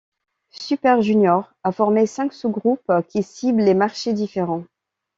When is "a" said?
1.63-1.71